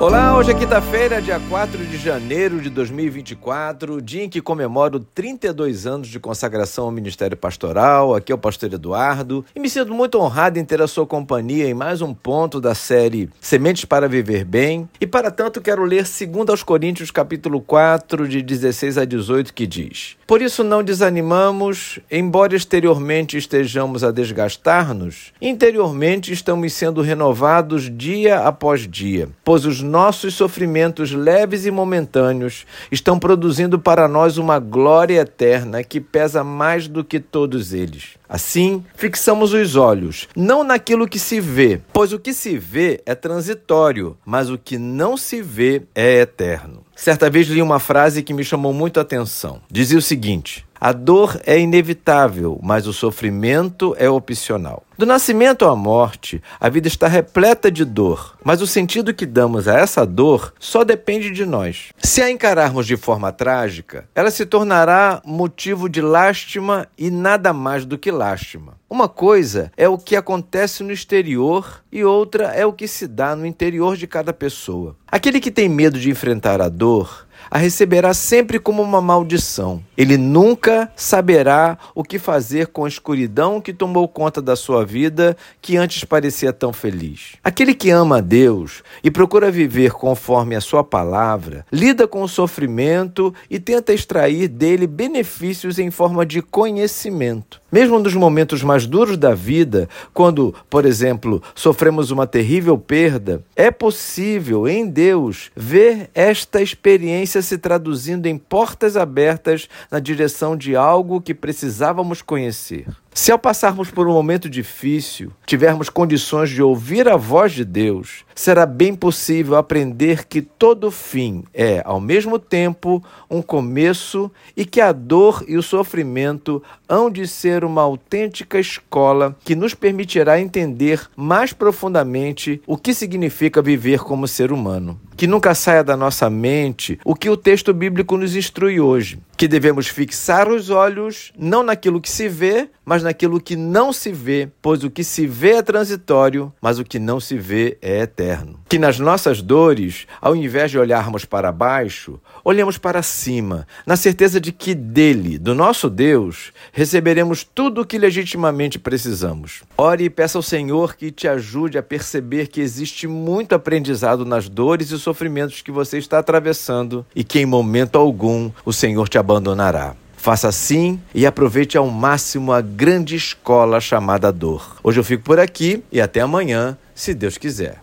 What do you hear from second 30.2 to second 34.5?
sofrimentos leves e momentâneos estão produzindo para nós